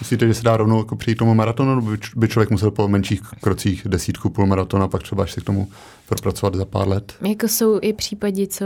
[0.00, 3.20] Myslíte, že se dá rovnou jako přijít tomu maratonu, nebo by člověk musel po menších
[3.40, 5.68] krocích desítku, půl maratona, pak třeba až se k tomu
[6.08, 7.14] propracovat za pár let?
[7.28, 8.64] Jako jsou i případy, co,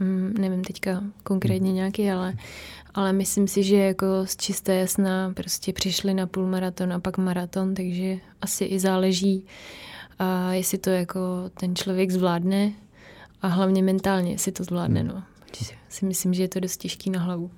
[0.00, 1.76] mm, nevím teďka konkrétně hmm.
[1.76, 2.34] nějaký, ale
[2.94, 7.74] ale myslím si, že jako z čisté jasna prostě přišli na půlmaraton a pak maraton,
[7.74, 9.46] takže asi i záleží,
[10.18, 11.20] a jestli to jako
[11.54, 12.72] ten člověk zvládne
[13.42, 15.00] a hlavně mentálně, jestli to zvládne.
[15.00, 15.08] Hmm.
[15.08, 15.22] No.
[15.88, 17.50] Si myslím, že je to dost těžký na hlavu.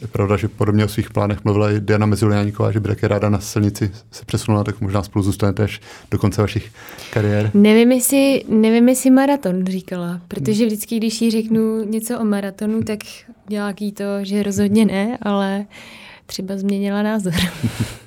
[0.00, 3.28] Je pravda, že podobně o svých plánech mluvila i Diana Mezuliáníková, že by také ráda
[3.28, 6.70] na silnici se přesunula, tak možná spolu zůstanete až do konce vašich
[7.12, 7.50] kariér.
[7.54, 12.98] Nevím, jestli, nevím, jestli maraton říkala, protože vždycky, když jí řeknu něco o maratonu, tak
[13.48, 15.66] dělá to, že rozhodně ne, ale
[16.26, 17.34] třeba změnila názor.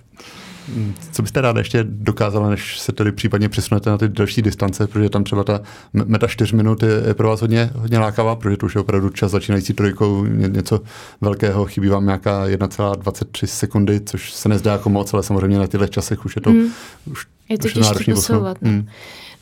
[1.12, 5.10] Co byste ráda ještě dokázala, než se tedy případně přesunete na ty další distance, protože
[5.10, 5.62] tam třeba ta
[5.94, 9.10] meta 4 minut je, je pro vás hodně, hodně lákavá, protože to už je opravdu
[9.10, 10.82] čas začínající trojkou, ně, něco
[11.22, 15.88] velkého, chybí vám nějaká 1,23 sekundy, což se nezdá jako moc, ale samozřejmě na těchto
[15.88, 16.68] časech už je to, mm.
[17.12, 18.58] už, je to už těžké posouvat.
[18.62, 18.72] No.
[18.72, 18.88] Mm.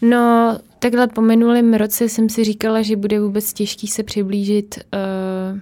[0.02, 5.60] No, takhle po minulém roce jsem si říkala, že bude vůbec těžký se přiblížit uh,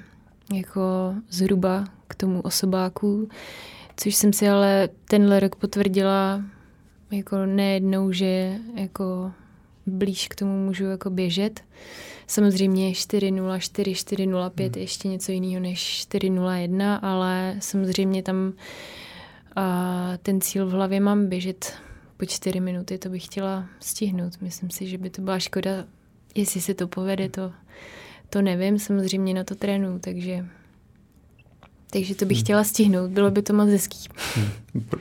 [0.57, 3.29] jako zhruba k tomu osobáku,
[3.97, 6.41] což jsem si ale tenhle rok potvrdila
[7.11, 9.31] jako nejednou, že jako
[9.85, 11.61] blíž k tomu můžu jako běžet.
[12.27, 14.71] Samozřejmě 4.0, 4, 4.05 hmm.
[14.75, 18.53] je ještě něco jiného než 4.01, ale samozřejmě tam
[19.55, 21.73] a ten cíl v hlavě mám běžet
[22.17, 24.41] po čtyři minuty, to bych chtěla stihnout.
[24.41, 25.71] Myslím si, že by to byla škoda,
[26.35, 27.51] jestli se to povede, to,
[28.29, 30.45] to nevím, samozřejmě na to trénu, takže
[31.89, 32.43] takže to bych hmm.
[32.43, 33.99] chtěla stihnout, bylo by to moc hezký.
[34.35, 34.49] Hmm.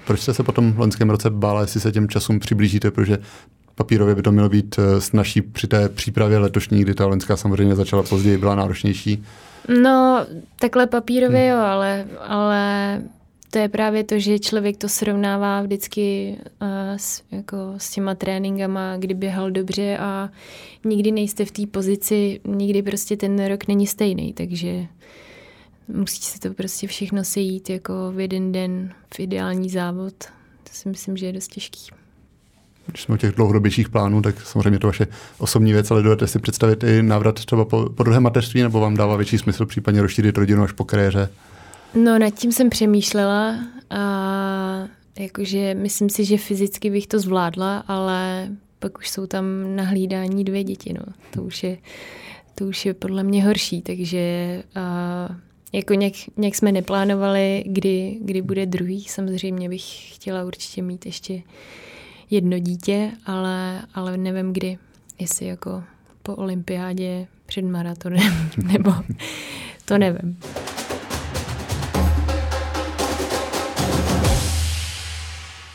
[0.07, 3.19] Proč jste se potom v loňském roce bála, jestli se těm časům přiblížíte, protože
[3.75, 7.75] papírově by to mělo být eh, snažší při té přípravě letošní, kdy ta loňská samozřejmě
[7.75, 9.25] začala později, byla náročnější?
[9.83, 10.27] No,
[10.59, 11.51] takhle papírově hmm.
[11.51, 13.03] jo, ale, ale
[13.55, 18.97] to je právě to, že člověk to srovnává vždycky uh, s, jako s těma tréninkama,
[18.97, 20.31] kdy běhal dobře a
[20.85, 24.87] nikdy nejste v té pozici, nikdy prostě ten rok není stejný, takže
[25.89, 30.15] musí se to prostě všechno sejít jako v jeden den v ideální závod.
[30.63, 31.91] To si myslím, že je dost těžký.
[32.87, 35.07] Když jsme u těch dlouhodobějších plánů, tak samozřejmě to vaše
[35.39, 38.97] osobní věc, ale dovedete si představit i návrat třeba po, po druhém mateřství, nebo vám
[38.97, 41.29] dává větší smysl případně rozšířit rodinu až po kariéře?
[41.95, 43.59] No, nad tím jsem přemýšlela
[43.91, 49.85] a jakože myslím si, že fyzicky bych to zvládla, ale pak už jsou tam na
[49.85, 51.13] hlídání dvě děti, no.
[51.31, 51.79] To už je,
[52.55, 55.29] to už je podle mě horší, takže a,
[55.75, 59.05] jako nějak, nějak jsme neplánovali, kdy, kdy bude druhý.
[59.05, 61.43] Samozřejmě bych chtěla určitě mít ještě
[62.31, 64.79] jedno dítě, ale, ale nevím kdy.
[65.19, 65.85] Jestli jako
[66.23, 68.93] po olympiádě před maratonem, nebo
[69.85, 70.39] to nevím.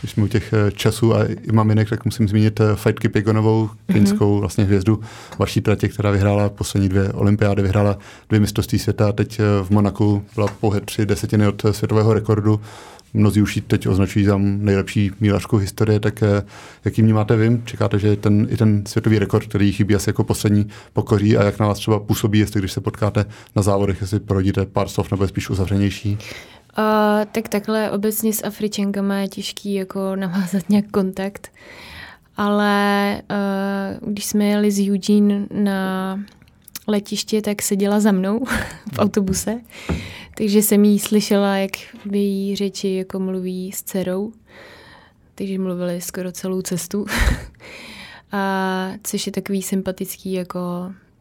[0.10, 3.69] Když jsme u těch eh, časů a i maminek, tak musím zmínit eh, Fajtky Pigonovou,
[3.91, 4.39] finskou mm-hmm.
[4.39, 5.00] vlastně hvězdu
[5.39, 7.98] vaší tratě, která vyhrála poslední dvě olympiády, vyhrála
[8.30, 12.62] dvě mistrovství světa, teď eh, v Monaku byla pouhé tři desetiny od světového rekordu.
[13.13, 16.24] Mnozí už ji teď označují za nejlepší mílařku historie, tak
[16.86, 17.62] jaký vnímáte vy?
[17.65, 21.60] Čekáte, že ten, i ten světový rekord, který chybí asi jako poslední, pokoří a jak
[21.60, 25.24] na vás třeba působí, jestli když se potkáte na závodech, jestli prorodíte pár slov nebo
[25.24, 26.17] je spíš uzavřenější?
[26.77, 31.51] Uh, tak takhle obecně s Afričankama je těžký jako navázat nějak kontakt.
[32.38, 33.21] Ale
[34.01, 36.19] uh, když jsme jeli z Eugene na
[36.88, 38.45] letiště, tak seděla za mnou
[38.93, 39.62] v autobuse.
[40.36, 41.71] Takže jsem jí slyšela, jak
[42.05, 44.32] v její řeči jako mluví s dcerou.
[45.36, 47.05] Takže mluvili skoro celou cestu.
[48.32, 50.60] A což je takový sympatický, jako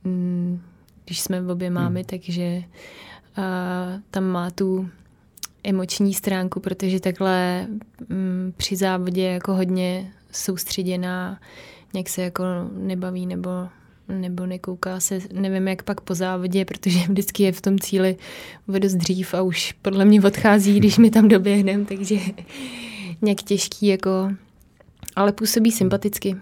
[0.05, 0.61] mm,
[1.05, 2.07] když jsme v obě mámy, hmm.
[2.07, 2.63] takže
[3.39, 3.45] uh,
[4.11, 4.89] tam má tu
[5.69, 7.67] emoční stránku, protože takhle
[8.09, 11.41] mm, při závodě jako hodně soustředěná,
[11.93, 13.51] nějak se jako nebaví nebo
[14.09, 18.17] nebo nekouká se, nevím jak pak po závodě, protože vždycky je v tom cíli
[18.79, 22.17] dost dřív a už podle mě odchází, když mi tam doběhnem, takže
[23.23, 24.33] nějak těžký jako,
[25.17, 26.37] ale působí sympaticky.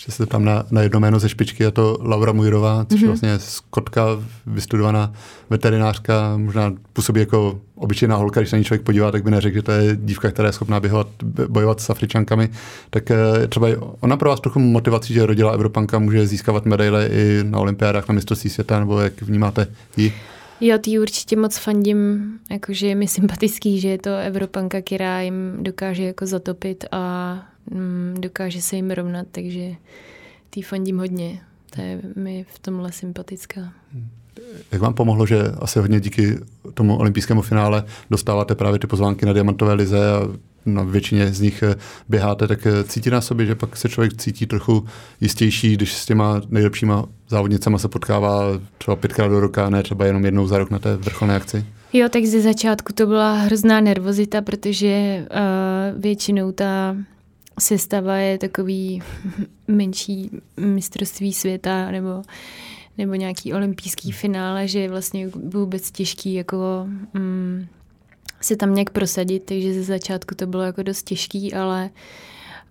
[0.00, 3.06] Ještě se tam na, na jedno jméno ze špičky, je to Laura Mujrová, což mm-hmm.
[3.06, 4.06] vlastně skotka,
[4.46, 5.12] vystudovaná
[5.50, 9.54] veterinářka, možná působí jako obyčejná holka, když se na ní člověk podívá, tak by neřekl,
[9.54, 11.06] že to je dívka, která je schopná běhovat,
[11.48, 12.48] bojovat s Afričankami.
[12.90, 13.68] Tak eh, třeba
[14.00, 18.14] ona pro vás trochu motivací, že rodila Evropanka, může získávat medaile i na olympiádách, na
[18.14, 20.12] mistrovství světa, nebo jak vnímáte ji?
[20.60, 25.62] Jo, ty určitě moc fandím, jakože je mi sympatický, že je to Evropanka, která jim
[25.62, 27.34] dokáže jako zatopit a
[27.70, 29.74] mm, dokáže se jim rovnat, takže
[30.50, 31.40] tý fandím hodně.
[31.74, 33.72] To je mi v tomhle sympatická.
[34.72, 36.38] Jak vám pomohlo, že asi hodně díky
[36.74, 40.28] tomu olympijskému finále dostáváte právě ty pozvánky na diamantové lize a
[40.66, 41.74] na většině z nich eh,
[42.08, 44.86] běháte, tak eh, cítí na sobě, že pak se člověk cítí trochu
[45.20, 48.42] jistější, když s těma nejlepšíma závodnicama se potkává
[48.78, 51.64] třeba pětkrát do roka, ne třeba jenom jednou za rok na té vrcholné akci?
[51.92, 56.96] Jo, tak ze začátku to byla hrozná nervozita, protože uh, většinou ta
[57.60, 59.02] sestava je takový
[59.68, 62.22] menší mistrovství světa nebo,
[63.00, 67.66] nebo nějaký olympijský finále, že je vlastně vůbec těžký jako mm,
[68.40, 71.90] se tam nějak prosadit, takže ze začátku to bylo jako dost těžký, ale,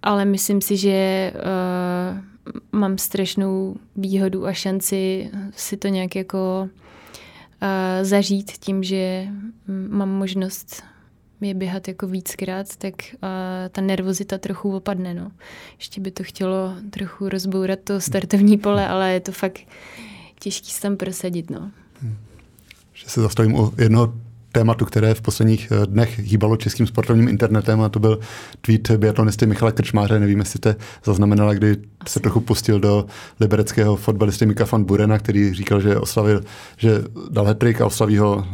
[0.02, 8.06] ale myslím si, že uh, mám strašnou výhodu a šanci si to nějak jako uh,
[8.06, 9.28] zažít tím, že
[9.90, 10.84] mám možnost
[11.42, 13.20] je běhat jako víckrát, tak uh,
[13.72, 15.14] ta nervozita trochu opadne.
[15.14, 15.32] No.
[15.78, 19.60] Ještě by to chtělo trochu rozbourat to startovní pole, ale je to fakt
[20.40, 21.50] těžký se tam prosadit.
[21.50, 21.72] No.
[22.02, 22.18] Hmm.
[22.94, 24.14] Že se zastavím u jednoho
[24.52, 28.20] tématu, které v posledních eh, dnech hýbalo českým sportovním internetem a to byl
[28.62, 30.76] tweet biatlonisty Michala Krčmáře, nevím, jestli jste
[31.06, 32.14] zaznamenala, kdy Asi.
[32.14, 33.06] se trochu pustil do
[33.40, 36.42] libereckého fotbalisty Mika van Burena, který říkal, že oslavil,
[36.78, 38.48] že dal hetrik a oslaví ho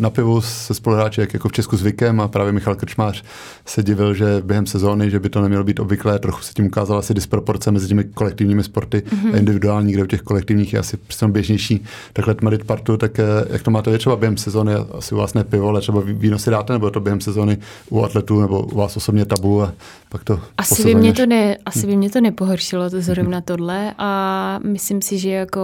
[0.00, 2.20] na pivu se spoluhráči, jak jako v Česku zvykem.
[2.20, 3.24] A právě Michal Krčmář
[3.66, 6.98] se divil, že během sezóny, že by to nemělo být obvyklé, trochu se tím ukázala
[6.98, 9.34] asi disproporce mezi těmi kolektivními sporty mm-hmm.
[9.34, 13.62] a individuální, kde u těch kolektivních je asi běžnější takhle tmarit partu, tak eh, jak
[13.62, 16.50] to máte vy třeba během sezóny, asi u vás ne pivo, ale třeba víno si
[16.50, 17.58] dáte, nebo to během sezóny
[17.90, 19.72] u atletů, nebo u vás osobně tabu a
[20.08, 23.94] pak to asi by, mě to ne, asi by mě to nepohoršilo, to zrovna tohle.
[23.98, 25.60] A myslím si, že jako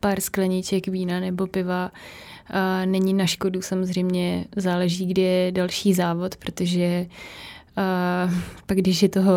[0.00, 1.90] pár skleníček vína nebo piva
[2.50, 7.06] a není na škodu, samozřejmě záleží, kde je další závod, protože
[7.76, 8.30] a
[8.66, 9.32] pak když je toho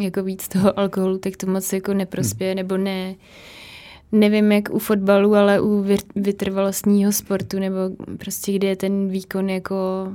[0.00, 3.14] jako víc toho alkoholu, tak to moc jako neprospěje, nebo ne,
[4.14, 5.86] nevím jak u fotbalu, ale u
[6.16, 7.78] vytrvalostního sportu nebo
[8.18, 10.08] prostě kde je ten výkon jako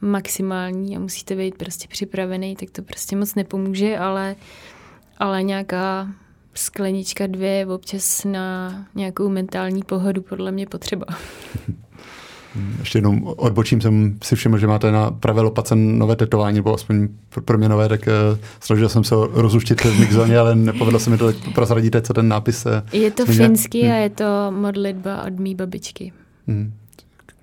[0.00, 4.36] maximální a musíte být prostě připravený, tak to prostě moc nepomůže, ale,
[5.18, 6.08] ale nějaká
[6.54, 11.06] sklenička dvě občas na nějakou mentální pohodu podle mě potřeba.
[12.78, 17.08] Ještě jenom odbočím, jsem si všiml, že máte na pravé lopace nové tetování, nebo aspoň
[17.44, 18.00] pro mě nové, tak
[18.32, 22.28] uh, snažil jsem se rozluštit v mixzóně, ale nepovedlo se mi to, prozradíte, co ten
[22.28, 23.48] nápis uh, Je to zmiňuje.
[23.48, 23.92] finský hmm.
[23.92, 26.12] a je to modlitba od mý babičky.
[26.46, 26.72] Hmm.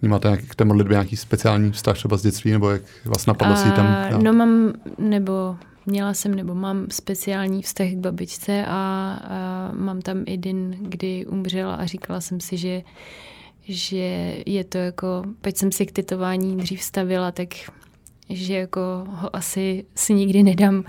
[0.02, 3.56] Máte nějaký, k té modlitbě nějaký speciální vztah třeba z dětství, nebo jak vás napadlo
[3.56, 3.86] si tam?
[3.86, 4.18] Já?
[4.18, 5.56] No mám, nebo
[5.86, 8.72] měla jsem, nebo mám speciální vztah k babičce a,
[9.24, 12.82] a mám tam i den, kdy umřela a říkala jsem si, že
[13.72, 17.48] že je to jako, teď jsem si k tetování dřív stavila, tak
[18.30, 20.84] že jako ho asi si nikdy nedám,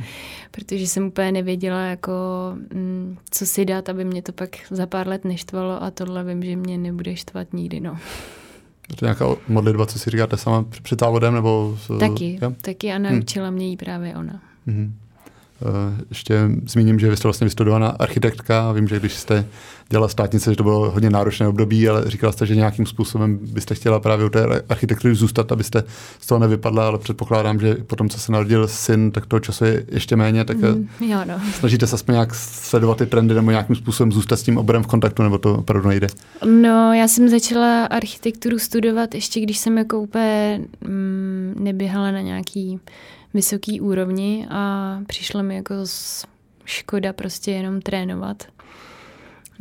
[0.51, 2.13] protože jsem úplně nevěděla, jako,
[2.75, 6.43] mm, co si dát, aby mě to pak za pár let neštvalo a tohle vím,
[6.43, 7.99] že mě nebude štvat nikdy, no.
[8.91, 11.35] Je to nějaká modlitba, co si říkáte sama před závodem?
[11.35, 12.53] Nebo, taky, ja?
[12.63, 13.55] taky a naučila hmm.
[13.55, 14.43] mě ji právě ona.
[14.67, 14.95] Hmm.
[16.09, 18.73] Ještě zmíním, že vy jste vlastně vystudovaná architektka.
[18.73, 19.47] Vím, že když jste
[19.93, 23.75] dělala státnice, že to bylo hodně náročné období, ale říkala jste, že nějakým způsobem byste
[23.75, 25.85] chtěla právě u té architektury zůstat, abyste
[26.21, 29.65] z toho nevypadla, ale předpokládám, že po tom, co se narodil syn, tak toho času
[29.65, 31.41] je ještě méně, tak mm, jo, no.
[31.59, 34.87] snažíte se aspoň nějak sledovat ty trendy nebo nějakým způsobem zůstat s tím oborem v
[34.87, 36.07] kontaktu, nebo to opravdu nejde?
[36.45, 42.81] No, já jsem začala architekturu studovat ještě, když jsem jako úplně mm, neběhala na nějaký
[43.35, 45.75] vysoký úrovni a přišlo mi jako
[46.65, 48.43] škoda prostě jenom trénovat.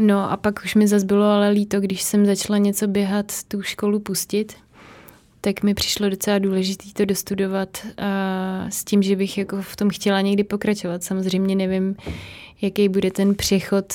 [0.01, 3.61] No a pak už mi zase bylo ale líto, když jsem začala něco běhat, tu
[3.61, 4.53] školu pustit,
[5.41, 9.89] tak mi přišlo docela důležité to dostudovat a s tím, že bych jako v tom
[9.89, 11.03] chtěla někdy pokračovat.
[11.03, 11.95] Samozřejmě nevím,
[12.61, 13.93] jaký bude ten přechod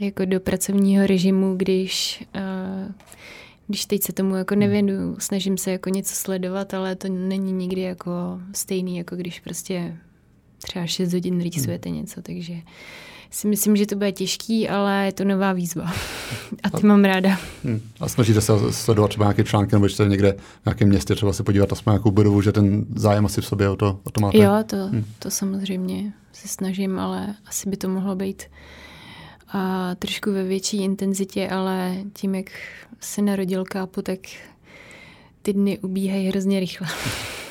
[0.00, 2.94] jako do pracovního režimu, když a,
[3.66, 7.80] když teď se tomu jako nevěnuju, snažím se jako něco sledovat, ale to není nikdy
[7.80, 8.12] jako
[8.52, 9.96] stejný, jako když prostě
[10.58, 11.98] třeba 6 hodin rýsujete hmm.
[11.98, 12.54] něco, takže
[13.30, 15.92] si myslím, že to bude těžký, ale je to nová výzva.
[16.62, 17.38] A ty a, mám ráda.
[17.64, 17.80] Hmm.
[18.00, 21.42] A snažíte se sledovat třeba nějaké články, nebo jste někde v nějakém městě třeba se
[21.42, 24.38] podívat aspoň nějakou budovu, že ten zájem asi v sobě o to, o to máte?
[24.38, 25.04] Jo, to, hmm.
[25.18, 28.42] to samozřejmě se snažím, ale asi by to mohlo být
[29.52, 32.50] a trošku ve větší intenzitě, ale tím, jak
[33.00, 34.18] se narodil kápu, tak
[35.42, 36.88] ty dny ubíhají hrozně rychle.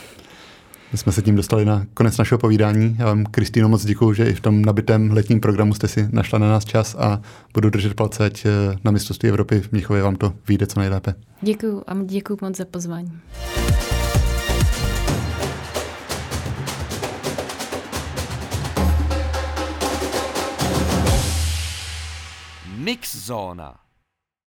[0.91, 2.95] My jsme se tím dostali na konec našeho povídání.
[2.99, 6.39] Já vám, Kristýno, moc děkuji, že i v tom nabitém letním programu jste si našla
[6.39, 7.21] na nás čas a
[7.53, 11.15] budu držet palce, ať eh, na mistrovství Evropy v Mnichově vám to vyjde co nejlépe.
[11.41, 13.11] Děkuji a děkuji moc za pozvání.
[22.77, 23.86] Mix Zona.